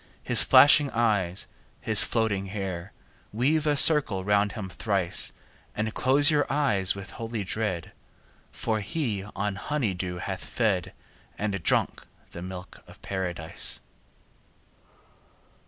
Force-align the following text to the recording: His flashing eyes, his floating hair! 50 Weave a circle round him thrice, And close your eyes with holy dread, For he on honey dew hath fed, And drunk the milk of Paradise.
His 0.23 0.41
flashing 0.41 0.89
eyes, 0.89 1.45
his 1.79 2.01
floating 2.01 2.47
hair! 2.47 2.91
50 3.33 3.37
Weave 3.37 3.67
a 3.67 3.77
circle 3.77 4.23
round 4.23 4.53
him 4.53 4.67
thrice, 4.67 5.31
And 5.75 5.93
close 5.93 6.31
your 6.31 6.47
eyes 6.51 6.95
with 6.95 7.11
holy 7.11 7.43
dread, 7.43 7.91
For 8.51 8.79
he 8.79 9.23
on 9.35 9.57
honey 9.57 9.93
dew 9.93 10.17
hath 10.17 10.43
fed, 10.43 10.93
And 11.37 11.61
drunk 11.61 12.07
the 12.31 12.41
milk 12.41 12.79
of 12.87 12.99
Paradise. 13.03 13.81